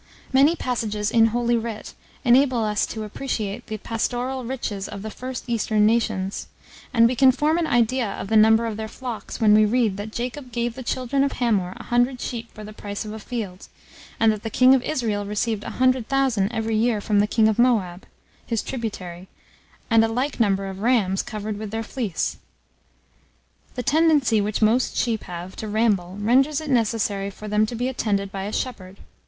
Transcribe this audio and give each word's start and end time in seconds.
Many 0.33 0.55
passages 0.55 1.11
in 1.11 1.27
holy 1.27 1.55
writ 1.55 1.93
enable 2.25 2.63
us 2.63 2.87
to 2.87 3.03
appreciate 3.03 3.67
the 3.67 3.77
pastoral 3.77 4.43
riches 4.43 4.87
of 4.89 5.03
the 5.03 5.11
first 5.11 5.43
eastern 5.45 5.85
nations; 5.85 6.47
and 6.91 7.05
we 7.07 7.15
can 7.15 7.31
form 7.31 7.59
an 7.59 7.67
idea 7.67 8.07
of 8.13 8.27
the 8.27 8.35
number 8.35 8.65
of 8.65 8.77
their 8.77 8.87
flocks, 8.87 9.39
when 9.39 9.53
we 9.53 9.63
read 9.63 9.97
that 9.97 10.11
Jacob 10.11 10.51
gave 10.51 10.73
the 10.73 10.81
children 10.81 11.23
of 11.23 11.33
Hamor 11.33 11.73
a 11.77 11.83
hundred 11.83 12.19
sheep 12.19 12.51
for 12.51 12.63
the 12.63 12.73
price 12.73 13.05
of 13.05 13.11
a 13.13 13.19
field, 13.19 13.67
and 14.19 14.31
that 14.31 14.41
the 14.41 14.49
king 14.49 14.73
of 14.73 14.81
Israel 14.81 15.23
received 15.23 15.63
a 15.63 15.69
hundred 15.77 16.09
thousand 16.09 16.51
every 16.51 16.75
year 16.75 16.99
from 16.99 17.19
the 17.19 17.27
king 17.27 17.47
of 17.47 17.59
Moab, 17.59 18.07
his 18.47 18.63
tributary, 18.63 19.27
and 19.91 20.03
a 20.03 20.07
like 20.07 20.39
number 20.39 20.65
of 20.65 20.79
rams 20.79 21.21
covered 21.21 21.59
with 21.59 21.69
their 21.69 21.83
fleece. 21.83 22.37
The 23.75 23.83
tendency 23.83 24.41
which 24.41 24.63
most 24.63 24.97
sheep 24.97 25.25
have 25.25 25.55
to 25.57 25.67
ramble, 25.67 26.17
renders 26.19 26.59
it 26.59 26.71
necessary 26.71 27.29
for 27.29 27.47
them 27.47 27.67
to 27.67 27.75
be 27.75 27.87
attended 27.87 28.31
by 28.31 28.45
a 28.45 28.51
shepherd. 28.51 28.97